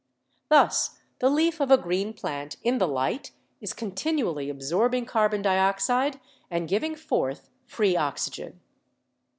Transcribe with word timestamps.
Thus 0.49 0.97
the 1.19 1.29
leaf 1.29 1.59
of 1.59 1.69
a 1.69 1.77
green 1.77 2.13
plant 2.13 2.57
in 2.63 2.79
the 2.79 2.87
light 2.87 3.29
is 3.59 3.71
continually 3.71 4.49
absorbing 4.49 5.05
carbon 5.05 5.43
dioxide 5.43 6.19
and 6.49 6.67
giving 6.67 6.95
forth 6.95 7.51
free 7.67 7.95
oxygen. 7.95 8.61